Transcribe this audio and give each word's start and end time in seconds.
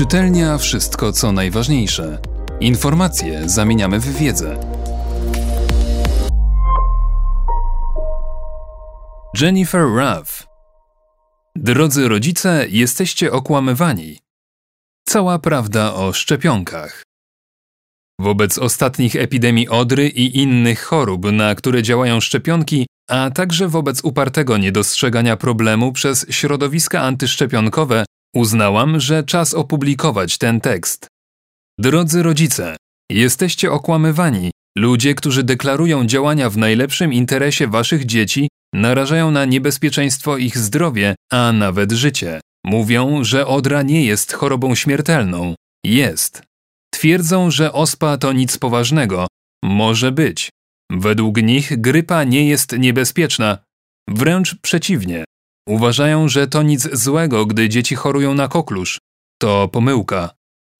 Czytelnia 0.00 0.58
wszystko 0.58 1.12
co 1.12 1.32
najważniejsze. 1.32 2.18
Informacje 2.60 3.48
zamieniamy 3.48 4.00
w 4.00 4.16
wiedzę. 4.16 4.60
Jennifer 9.40 9.82
Ruff 9.82 10.46
Drodzy 11.56 12.08
rodzice, 12.08 12.66
jesteście 12.68 13.32
okłamywani. 13.32 14.18
Cała 15.08 15.38
prawda 15.38 15.94
o 15.94 16.12
szczepionkach. 16.12 17.02
Wobec 18.20 18.58
ostatnich 18.58 19.16
epidemii 19.16 19.68
odry 19.68 20.08
i 20.08 20.38
innych 20.38 20.82
chorób, 20.82 21.32
na 21.32 21.54
które 21.54 21.82
działają 21.82 22.20
szczepionki, 22.20 22.86
a 23.08 23.30
także 23.30 23.68
wobec 23.68 24.04
upartego 24.04 24.58
niedostrzegania 24.58 25.36
problemu 25.36 25.92
przez 25.92 26.26
środowiska 26.30 27.00
antyszczepionkowe, 27.00 28.04
uznałam, 28.34 29.00
że 29.00 29.24
czas 29.24 29.54
opublikować 29.54 30.38
ten 30.38 30.60
tekst. 30.60 31.06
Drodzy 31.78 32.22
rodzice, 32.22 32.76
jesteście 33.10 33.72
okłamywani. 33.72 34.50
Ludzie, 34.78 35.14
którzy 35.14 35.42
deklarują 35.42 36.06
działania 36.06 36.50
w 36.50 36.56
najlepszym 36.56 37.12
interesie 37.12 37.66
waszych 37.68 38.06
dzieci, 38.06 38.48
narażają 38.74 39.30
na 39.30 39.44
niebezpieczeństwo 39.44 40.36
ich 40.36 40.58
zdrowie, 40.58 41.14
a 41.32 41.52
nawet 41.52 41.92
życie. 41.92 42.40
Mówią, 42.66 43.24
że 43.24 43.46
odra 43.46 43.82
nie 43.82 44.04
jest 44.04 44.32
chorobą 44.32 44.74
śmiertelną. 44.74 45.54
Jest. 45.84 46.42
Twierdzą, 46.94 47.50
że 47.50 47.72
ospa 47.72 48.18
to 48.18 48.32
nic 48.32 48.58
poważnego. 48.58 49.26
Może 49.64 50.12
być. 50.12 50.50
Według 50.90 51.42
nich 51.42 51.80
grypa 51.80 52.24
nie 52.24 52.48
jest 52.48 52.78
niebezpieczna. 52.78 53.58
Wręcz 54.08 54.54
przeciwnie. 54.54 55.24
Uważają, 55.70 56.28
że 56.28 56.46
to 56.46 56.62
nic 56.62 56.88
złego, 56.92 57.46
gdy 57.46 57.68
dzieci 57.68 57.94
chorują 57.94 58.34
na 58.34 58.48
koklusz. 58.48 58.98
To 59.40 59.68
pomyłka. 59.68 60.30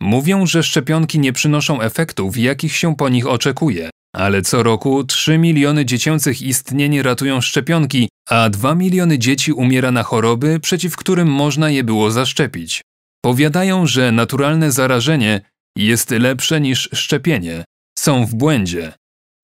Mówią, 0.00 0.46
że 0.46 0.62
szczepionki 0.62 1.18
nie 1.18 1.32
przynoszą 1.32 1.80
efektów, 1.80 2.36
jakich 2.38 2.76
się 2.76 2.96
po 2.96 3.08
nich 3.08 3.26
oczekuje. 3.26 3.90
Ale 4.16 4.42
co 4.42 4.62
roku 4.62 5.04
3 5.04 5.38
miliony 5.38 5.84
dziecięcych 5.84 6.42
istnień 6.42 7.02
ratują 7.02 7.40
szczepionki, 7.40 8.08
a 8.28 8.50
2 8.50 8.74
miliony 8.74 9.18
dzieci 9.18 9.52
umiera 9.52 9.90
na 9.90 10.02
choroby, 10.02 10.60
przeciw 10.60 10.96
którym 10.96 11.28
można 11.28 11.70
je 11.70 11.84
było 11.84 12.10
zaszczepić. 12.10 12.82
Powiadają, 13.24 13.86
że 13.86 14.12
naturalne 14.12 14.72
zarażenie 14.72 15.40
jest 15.76 16.10
lepsze 16.10 16.60
niż 16.60 16.88
szczepienie. 16.92 17.64
Są 17.98 18.26
w 18.26 18.34
błędzie. 18.34 18.92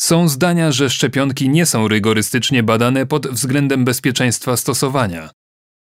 Są 0.00 0.28
zdania, 0.28 0.72
że 0.72 0.90
szczepionki 0.90 1.48
nie 1.48 1.66
są 1.66 1.88
rygorystycznie 1.88 2.62
badane 2.62 3.06
pod 3.06 3.26
względem 3.26 3.84
bezpieczeństwa 3.84 4.56
stosowania. 4.56 5.30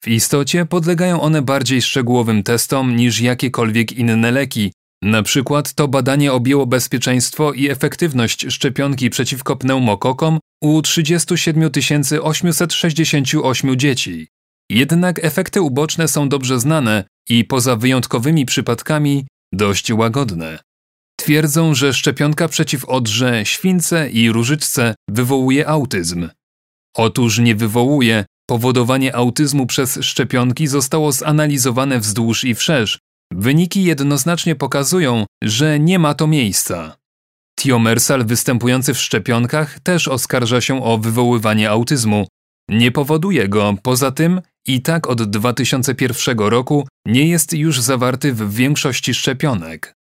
W 0.04 0.08
istocie 0.08 0.66
podlegają 0.66 1.20
one 1.20 1.42
bardziej 1.42 1.82
szczegółowym 1.82 2.42
testom 2.42 2.96
niż 2.96 3.20
jakiekolwiek 3.20 3.92
inne 3.92 4.30
leki. 4.30 4.72
Na 5.02 5.22
przykład 5.22 5.74
to 5.74 5.88
badanie 5.88 6.32
objęło 6.32 6.66
bezpieczeństwo 6.66 7.52
i 7.52 7.68
efektywność 7.68 8.46
szczepionki 8.48 9.10
przeciwko 9.10 9.56
pneumokokom 9.56 10.38
u 10.62 10.82
37 10.82 11.70
868 12.22 13.76
dzieci. 13.76 14.28
Jednak 14.70 15.24
efekty 15.24 15.62
uboczne 15.62 16.08
są 16.08 16.28
dobrze 16.28 16.60
znane 16.60 17.04
i 17.28 17.44
poza 17.44 17.76
wyjątkowymi 17.76 18.46
przypadkami 18.46 19.26
dość 19.52 19.92
łagodne. 19.92 20.58
Twierdzą, 21.16 21.74
że 21.74 21.94
szczepionka 21.94 22.48
przeciw 22.48 22.84
odrze, 22.84 23.46
śwince 23.46 24.10
i 24.10 24.30
różyczce 24.30 24.94
wywołuje 25.08 25.68
autyzm. 25.68 26.28
Otóż 26.96 27.38
nie 27.38 27.54
wywołuje, 27.54 28.24
powodowanie 28.46 29.16
autyzmu 29.16 29.66
przez 29.66 29.98
szczepionki 30.02 30.66
zostało 30.66 31.12
zanalizowane 31.12 32.00
wzdłuż 32.00 32.44
i 32.44 32.54
wszerz. 32.54 32.98
Wyniki 33.32 33.84
jednoznacznie 33.84 34.54
pokazują, 34.54 35.26
że 35.44 35.80
nie 35.80 35.98
ma 35.98 36.14
to 36.14 36.26
miejsca. 36.26 36.96
Tiomersal 37.60 38.24
występujący 38.24 38.94
w 38.94 38.98
szczepionkach 38.98 39.80
też 39.80 40.08
oskarża 40.08 40.60
się 40.60 40.84
o 40.84 40.98
wywoływanie 40.98 41.70
autyzmu. 41.70 42.26
Nie 42.68 42.92
powoduje 42.92 43.48
go, 43.48 43.74
poza 43.82 44.10
tym 44.10 44.40
i 44.66 44.82
tak 44.82 45.06
od 45.06 45.22
2001 45.22 46.38
roku 46.38 46.88
nie 47.06 47.28
jest 47.28 47.52
już 47.52 47.80
zawarty 47.80 48.32
w 48.32 48.54
większości 48.54 49.14
szczepionek. 49.14 49.94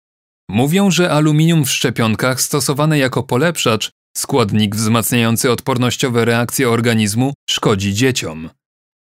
Mówią, 0.50 0.90
że 0.90 1.10
aluminium 1.10 1.64
w 1.64 1.70
szczepionkach 1.70 2.40
stosowane 2.40 2.98
jako 2.98 3.22
polepszacz, 3.22 3.90
składnik 4.16 4.76
wzmacniający 4.76 5.50
odpornościowe 5.50 6.24
reakcje 6.24 6.70
organizmu, 6.70 7.32
szkodzi 7.50 7.94
dzieciom. 7.94 8.50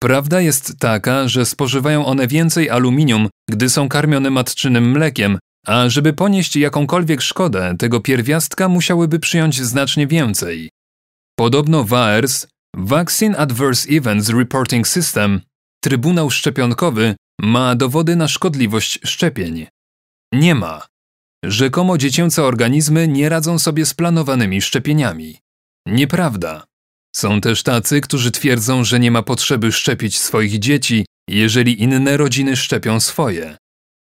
Prawda 0.02 0.42
jest 0.42 0.80
taka, 0.80 1.28
że 1.28 1.46
spożywają 1.46 2.06
one 2.06 2.28
więcej 2.28 2.70
aluminium, 2.70 3.30
gdy 3.50 3.70
są 3.70 3.90
karmione 3.90 4.30
matczynym 4.30 4.92
mlekiem, 4.92 5.38
a 5.68 5.90
żeby 5.90 6.14
ponieść 6.14 6.56
jakąkolwiek 6.56 7.22
szkodę, 7.22 7.76
tego 7.80 8.00
pierwiastka 8.00 8.70
musiałyby 8.70 9.20
przyjąć 9.20 9.62
znacznie 9.62 10.08
więcej. 10.08 10.70
Podobno 11.40 11.84
VAERS, 11.84 12.48
Vaccine 12.76 13.38
Adverse 13.38 13.90
Events 13.90 14.30
Reporting 14.30 14.88
System, 14.88 15.42
Trybunał 15.84 16.32
Szczepionkowy, 16.32 17.16
ma 17.42 17.76
dowody 17.76 18.16
na 18.16 18.28
szkodliwość 18.28 19.00
szczepień. 19.06 19.68
Nie 20.34 20.56
ma. 20.56 20.82
Rzekomo 21.44 21.98
dziecięce 21.98 22.44
organizmy 22.44 23.08
nie 23.08 23.30
radzą 23.30 23.59
sobie 23.59 23.86
z 23.86 23.94
planowanymi 23.94 24.62
szczepieniami. 24.62 25.38
Nieprawda. 25.86 26.64
Są 27.16 27.42
też 27.42 27.64
tacy, 27.64 28.02
którzy 28.02 28.31
twierdzą, 28.31 28.84
że 28.84 29.00
nie 29.00 29.12
ma 29.12 29.24
potrzeby 29.24 29.72
szczepić 29.72 30.20
swoich 30.20 30.59
dzieci, 30.59 31.06
jeżeli 31.30 31.81
inne 31.81 32.18
rodziny 32.18 32.56
szczepią 32.56 33.00
swoje. 33.00 33.58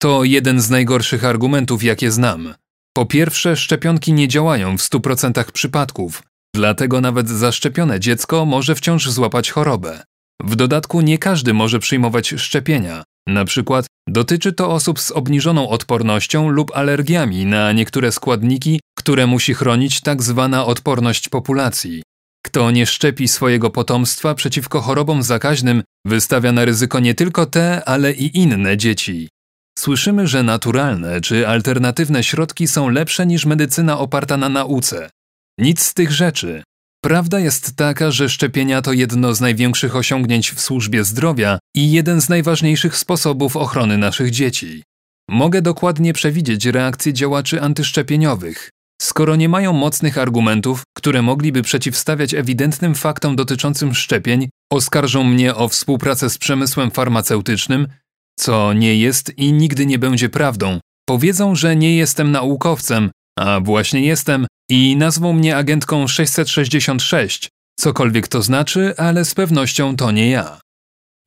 To 0.03 0.25
jeden 0.25 0.61
z 0.61 0.71
najgorszych 0.71 1.25
argumentów, 1.25 1.83
jakie 1.83 2.11
znam. 2.11 2.55
Po 2.97 3.07
pierwsze, 3.07 3.57
szczepionki 3.57 4.13
nie 4.13 4.29
działają 4.29 4.79
w 4.79 4.81
100% 4.81 5.53
przypadków, 5.53 6.23
dlatego 6.55 7.01
nawet 7.01 7.29
zaszczepione 7.29 8.01
dziecko 8.01 8.45
może 8.45 8.75
wciąż 8.75 9.11
złapać 9.11 9.51
chorobę. 9.51 10.03
W 10.45 10.57
dodatku 10.57 11.01
nie 11.01 11.19
każdy 11.19 11.55
może 11.55 11.79
przyjmować 11.79 12.29
szczepienia. 12.29 13.05
Na 13.29 13.45
przykład 13.45 13.87
dotyczy 14.09 14.53
to 14.53 14.71
osób 14.71 15.01
z 15.01 15.11
obniżoną 15.11 15.69
odpornością 15.69 16.49
lub 16.49 16.77
alergiami 16.77 17.47
na 17.47 17.73
niektóre 17.73 18.13
składniki, 18.13 18.81
które 18.99 19.27
musi 19.27 19.55
chronić 19.55 20.01
tak 20.01 20.23
zwana 20.23 20.67
odporność 20.67 21.29
populacji. 21.29 22.03
Kto 22.45 22.71
nie 22.71 22.87
szczepi 22.87 23.29
swojego 23.29 23.71
potomstwa 23.71 24.35
przeciwko 24.35 24.81
chorobom 24.81 25.23
zakaźnym, 25.23 25.83
wystawia 26.07 26.53
na 26.53 26.65
ryzyko 26.65 27.01
nie 27.01 27.15
tylko 27.15 27.47
te, 27.47 27.85
ale 27.85 28.13
i 28.13 28.39
inne 28.39 28.77
dzieci. 28.77 29.29
Słyszymy, 29.79 30.27
że 30.27 30.43
naturalne 30.43 31.21
czy 31.21 31.49
alternatywne 31.49 32.25
środki 32.25 32.69
są 32.69 32.89
lepsze 32.89 33.27
niż 33.27 33.47
medycyna 33.47 33.99
oparta 33.99 34.37
na 34.37 34.49
nauce. 34.49 35.11
Nic 35.59 35.83
z 35.83 35.95
tych 35.95 36.13
rzeczy. 36.13 36.63
Prawda 37.05 37.41
jest 37.41 37.77
taka, 37.77 38.11
że 38.11 38.29
szczepienia 38.29 38.83
to 38.83 38.93
jedno 38.93 39.35
z 39.35 39.41
największych 39.41 39.97
osiągnięć 39.97 40.51
w 40.51 40.61
służbie 40.61 41.05
zdrowia 41.05 41.59
i 41.79 41.91
jeden 41.91 42.21
z 42.21 42.29
najważniejszych 42.29 42.97
sposobów 42.97 43.57
ochrony 43.57 43.99
naszych 43.99 44.31
dzieci. 44.31 44.83
Mogę 45.31 45.63
dokładnie 45.63 46.13
przewidzieć 46.13 46.67
reakcje 46.67 47.13
działaczy 47.13 47.63
antyszczepieniowych. 47.63 48.71
Skoro 49.03 49.37
nie 49.37 49.49
mają 49.49 49.73
mocnych 49.73 50.19
argumentów, 50.19 50.83
które 50.97 51.23
mogliby 51.23 51.63
przeciwstawiać 51.63 52.35
ewidentnym 52.35 52.95
faktom 52.95 53.37
dotyczącym 53.37 53.95
szczepień, 53.95 54.49
oskarżą 54.73 55.25
mnie 55.25 55.55
o 55.55 55.69
współpracę 55.69 56.31
z 56.31 56.39
przemysłem 56.39 56.91
farmaceutycznym, 56.91 57.87
co 58.39 58.73
nie 58.73 58.97
jest 58.97 59.39
i 59.39 59.53
nigdy 59.53 59.87
nie 59.87 59.99
będzie 59.99 60.29
prawdą. 60.29 60.81
Powiedzą, 61.09 61.55
że 61.55 61.77
nie 61.77 61.97
jestem 61.97 62.31
naukowcem, 62.31 63.11
a 63.39 63.61
właśnie 63.61 64.01
jestem 64.01 64.47
i 64.71 64.97
nazwą 64.97 65.33
mnie 65.33 65.57
agentką 65.57 66.09
666, 66.09 67.49
cokolwiek 67.81 68.29
to 68.29 68.43
znaczy, 68.43 68.95
ale 68.97 69.25
z 69.25 69.35
pewnością 69.35 69.97
to 69.97 70.11
nie 70.11 70.31
ja. 70.31 70.61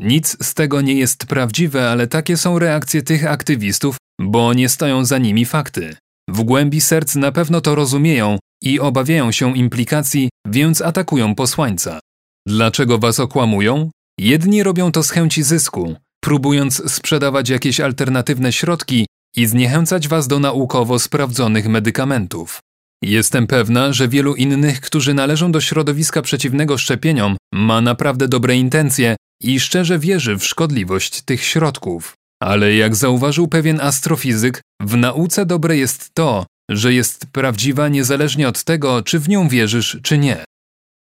Nic 0.02 0.38
z 0.42 0.54
tego 0.54 0.82
nie 0.82 0.94
jest 0.94 1.26
prawdziwe, 1.26 1.90
ale 1.90 2.08
takie 2.08 2.38
są 2.38 2.60
reakcje 2.60 3.02
tych 3.02 3.26
aktywistów, 3.26 3.98
bo 4.22 4.54
nie 4.54 4.70
stoją 4.70 5.06
za 5.06 5.18
nimi 5.18 5.46
fakty. 5.46 5.96
W 6.30 6.44
głębi 6.44 6.82
serc 6.82 7.16
na 7.16 7.32
pewno 7.32 7.62
to 7.62 7.76
rozumieją 7.76 8.38
i 8.64 8.80
obawiają 8.80 9.32
się 9.32 9.58
implikacji, 9.58 10.30
więc 10.48 10.82
atakują 10.82 11.36
posłańca. 11.36 12.00
Dlaczego 12.48 12.98
was 12.98 13.20
okłamują? 13.20 13.92
Jedni 14.20 14.64
robią 14.64 14.92
to 14.92 15.04
z 15.04 15.10
chęci 15.10 15.44
zysku, 15.44 15.96
próbując 16.24 16.92
sprzedawać 16.92 17.50
jakieś 17.50 17.80
alternatywne 17.80 18.52
środki 18.54 19.06
i 19.36 19.48
zniechęcać 19.48 20.08
was 20.08 20.28
do 20.28 20.40
naukowo 20.40 21.00
sprawdzonych 21.00 21.68
medykamentów. 21.68 22.60
Jestem 23.04 23.48
pewna, 23.48 23.94
że 23.94 24.08
wielu 24.08 24.36
innych, 24.36 24.82
którzy 24.82 25.14
należą 25.14 25.52
do 25.52 25.62
środowiska 25.62 26.22
przeciwnego 26.22 26.78
szczepieniom, 26.78 27.38
ma 27.54 27.82
naprawdę 27.82 28.28
dobre 28.28 28.56
intencje 28.56 29.16
i 29.42 29.60
szczerze 29.60 30.00
wierzy 30.00 30.38
w 30.38 30.46
szkodliwość 30.46 31.22
tych 31.22 31.44
środków. 31.44 32.14
Ale 32.44 32.76
jak 32.76 32.96
zauważył 32.96 33.48
pewien 33.48 33.82
astrofizyk, 33.82 34.62
w 34.82 34.98
nauce 34.98 35.46
dobre 35.46 35.78
jest 35.78 36.14
to, 36.14 36.46
że 36.72 36.94
jest 36.94 37.26
prawdziwa 37.32 37.88
niezależnie 37.88 38.48
od 38.48 38.64
tego, 38.64 39.04
czy 39.04 39.20
w 39.20 39.30
nią 39.30 39.48
wierzysz, 39.48 40.00
czy 40.04 40.18
nie. 40.18 40.44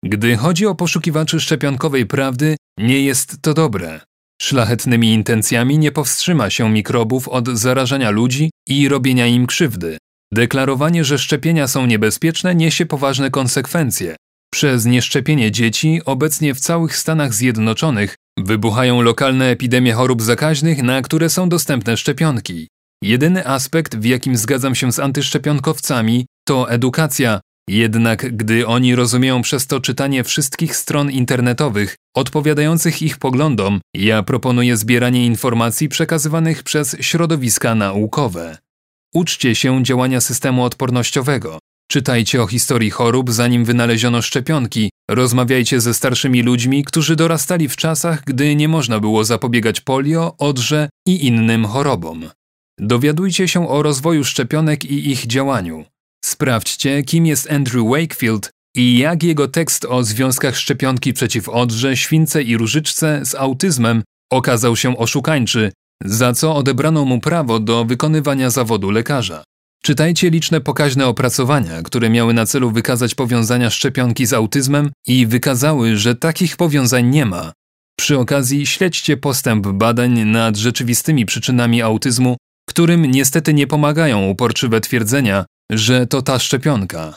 Gdy 0.04 0.36
chodzi 0.36 0.66
o 0.66 0.74
poszukiwaczy 0.74 1.40
szczepionkowej 1.40 2.06
prawdy, 2.06 2.56
nie 2.78 3.00
jest 3.00 3.42
to 3.42 3.54
dobre. 3.54 4.00
Szlachetnymi 4.42 5.12
intencjami 5.12 5.78
nie 5.78 5.92
powstrzyma 5.92 6.50
się 6.50 6.70
mikrobów 6.70 7.28
od 7.28 7.48
zarażania 7.48 8.10
ludzi 8.10 8.50
i 8.68 8.88
robienia 8.88 9.26
im 9.26 9.46
krzywdy. 9.46 9.98
Deklarowanie, 10.32 11.04
że 11.04 11.18
szczepienia 11.18 11.68
są 11.68 11.86
niebezpieczne, 11.86 12.54
niesie 12.54 12.86
poważne 12.86 13.30
konsekwencje. 13.30 14.16
Przez 14.50 14.84
nieszczepienie 14.84 15.52
dzieci 15.52 16.00
obecnie 16.04 16.54
w 16.54 16.60
całych 16.60 16.96
Stanach 16.96 17.34
Zjednoczonych 17.34 18.14
wybuchają 18.38 19.02
lokalne 19.02 19.50
epidemie 19.50 19.92
chorób 19.92 20.22
zakaźnych, 20.22 20.82
na 20.82 21.02
które 21.02 21.30
są 21.30 21.48
dostępne 21.48 21.96
szczepionki. 21.96 22.68
Jedyny 23.04 23.46
aspekt, 23.46 23.96
w 23.96 24.04
jakim 24.04 24.36
zgadzam 24.36 24.74
się 24.74 24.92
z 24.92 24.98
antyszczepionkowcami, 24.98 26.26
to 26.48 26.70
edukacja, 26.70 27.40
jednak 27.68 28.36
gdy 28.36 28.66
oni 28.66 28.94
rozumieją 28.94 29.42
przez 29.42 29.66
to 29.66 29.80
czytanie 29.80 30.24
wszystkich 30.24 30.76
stron 30.76 31.10
internetowych 31.10 31.96
odpowiadających 32.16 33.02
ich 33.02 33.18
poglądom, 33.18 33.80
ja 33.96 34.22
proponuję 34.22 34.76
zbieranie 34.76 35.26
informacji 35.26 35.88
przekazywanych 35.88 36.62
przez 36.62 36.96
środowiska 37.00 37.74
naukowe. 37.74 38.58
Uczcie 39.14 39.54
się 39.54 39.84
działania 39.84 40.20
systemu 40.20 40.64
odpornościowego. 40.64 41.58
Czytajcie 41.90 42.42
o 42.42 42.46
historii 42.46 42.90
chorób, 42.90 43.32
zanim 43.32 43.64
wynaleziono 43.64 44.22
szczepionki. 44.22 44.90
Rozmawiajcie 45.10 45.80
ze 45.80 45.94
starszymi 45.94 46.42
ludźmi, 46.42 46.84
którzy 46.84 47.16
dorastali 47.16 47.68
w 47.68 47.76
czasach, 47.76 48.24
gdy 48.24 48.56
nie 48.56 48.68
można 48.68 49.00
było 49.00 49.24
zapobiegać 49.24 49.80
polio, 49.80 50.34
odrze 50.38 50.88
i 51.06 51.26
innym 51.26 51.64
chorobom. 51.66 52.30
Dowiadujcie 52.78 53.48
się 53.48 53.68
o 53.68 53.82
rozwoju 53.82 54.24
szczepionek 54.24 54.84
i 54.84 55.10
ich 55.10 55.26
działaniu. 55.26 55.84
Sprawdźcie, 56.24 57.02
kim 57.02 57.26
jest 57.26 57.50
Andrew 57.50 57.86
Wakefield 57.88 58.50
i 58.76 58.98
jak 58.98 59.22
jego 59.22 59.48
tekst 59.48 59.84
o 59.84 60.04
związkach 60.04 60.56
szczepionki 60.56 61.12
przeciw 61.12 61.48
odrze, 61.48 61.96
śwince 61.96 62.42
i 62.42 62.56
różyczce 62.56 63.20
z 63.24 63.34
autyzmem 63.34 64.02
okazał 64.32 64.76
się 64.76 64.98
oszukańczy, 64.98 65.72
za 66.04 66.32
co 66.32 66.54
odebrano 66.54 67.04
mu 67.04 67.20
prawo 67.20 67.60
do 67.60 67.84
wykonywania 67.84 68.50
zawodu 68.50 68.90
lekarza. 68.90 69.44
Czytajcie 69.82 70.30
liczne 70.30 70.60
pokaźne 70.60 71.06
opracowania, 71.06 71.82
które 71.82 72.10
miały 72.10 72.34
na 72.34 72.46
celu 72.46 72.70
wykazać 72.70 73.14
powiązania 73.14 73.70
szczepionki 73.70 74.26
z 74.26 74.32
autyzmem 74.32 74.90
i 75.06 75.26
wykazały, 75.26 75.96
że 75.96 76.14
takich 76.14 76.56
powiązań 76.56 77.06
nie 77.06 77.26
ma. 77.26 77.52
Przy 77.98 78.18
okazji 78.18 78.66
śledźcie 78.66 79.16
postęp 79.16 79.66
badań 79.66 80.24
nad 80.24 80.56
rzeczywistymi 80.56 81.26
przyczynami 81.26 81.82
autyzmu, 81.82 82.36
którym 82.68 83.04
niestety 83.06 83.54
nie 83.54 83.66
pomagają 83.66 84.28
uporczywe 84.28 84.80
twierdzenia, 84.80 85.44
że 85.72 86.06
to 86.06 86.22
ta 86.22 86.38
szczepionka. 86.38 87.16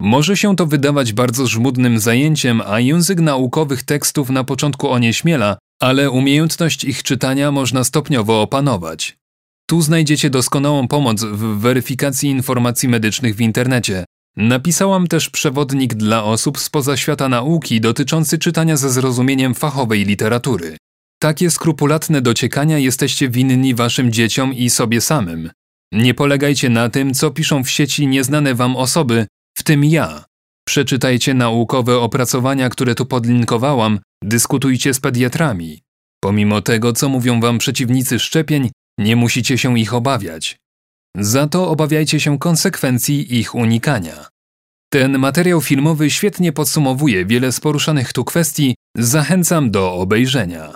Może 0.00 0.36
się 0.36 0.56
to 0.56 0.66
wydawać 0.66 1.12
bardzo 1.12 1.46
żmudnym 1.46 1.98
zajęciem, 1.98 2.62
a 2.66 2.80
język 2.80 3.20
naukowych 3.20 3.82
tekstów 3.82 4.30
na 4.30 4.44
początku 4.44 4.90
onieśmiela, 4.90 5.58
ale 5.80 6.10
umiejętność 6.10 6.84
ich 6.84 7.02
czytania 7.02 7.52
można 7.52 7.84
stopniowo 7.84 8.42
opanować. 8.42 9.16
Tu 9.66 9.82
znajdziecie 9.82 10.30
doskonałą 10.30 10.88
pomoc 10.88 11.24
w 11.24 11.58
weryfikacji 11.58 12.30
informacji 12.30 12.88
medycznych 12.88 13.36
w 13.36 13.40
internecie. 13.40 14.04
Napisałam 14.36 15.06
też 15.06 15.30
przewodnik 15.30 15.94
dla 15.94 16.24
osób 16.24 16.58
spoza 16.58 16.96
świata 16.96 17.28
nauki 17.28 17.80
dotyczący 17.80 18.38
czytania 18.38 18.76
ze 18.76 18.90
zrozumieniem 18.90 19.54
fachowej 19.54 20.04
literatury. 20.04 20.76
Takie 21.20 21.50
skrupulatne 21.50 22.22
dociekania 22.22 22.78
jesteście 22.78 23.28
winni 23.28 23.74
waszym 23.74 24.12
dzieciom 24.12 24.54
i 24.54 24.70
sobie 24.70 25.00
samym. 25.00 25.50
Nie 25.92 26.14
polegajcie 26.14 26.68
na 26.70 26.88
tym, 26.88 27.14
co 27.14 27.30
piszą 27.30 27.64
w 27.64 27.70
sieci 27.70 28.06
nieznane 28.06 28.54
wam 28.54 28.76
osoby, 28.76 29.26
w 29.58 29.62
tym 29.62 29.84
ja. 29.84 30.24
Przeczytajcie 30.66 31.34
naukowe 31.34 31.98
opracowania, 31.98 32.68
które 32.68 32.94
tu 32.94 33.06
podlinkowałam, 33.06 33.98
dyskutujcie 34.24 34.94
z 34.94 35.00
pediatrami. 35.00 35.82
Pomimo 36.20 36.62
tego, 36.62 36.92
co 36.92 37.08
mówią 37.08 37.40
wam 37.40 37.58
przeciwnicy 37.58 38.18
szczepień, 38.18 38.70
nie 38.98 39.16
musicie 39.16 39.58
się 39.58 39.78
ich 39.78 39.94
obawiać. 39.94 40.56
Za 41.16 41.46
to 41.46 41.68
obawiajcie 41.68 42.20
się 42.20 42.38
konsekwencji 42.38 43.38
ich 43.38 43.54
unikania. 43.54 44.26
Ten 44.92 45.18
materiał 45.18 45.60
filmowy 45.60 46.10
świetnie 46.10 46.52
podsumowuje 46.52 47.26
wiele 47.26 47.52
z 47.52 47.60
poruszanych 47.60 48.12
tu 48.12 48.24
kwestii, 48.24 48.74
zachęcam 48.96 49.70
do 49.70 49.94
obejrzenia. 49.94 50.72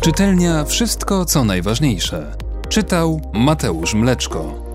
Czytelnia 0.00 0.64
Wszystko 0.64 1.24
co 1.24 1.44
najważniejsze. 1.44 2.36
Czytał 2.68 3.30
Mateusz 3.34 3.94
Mleczko. 3.94 4.69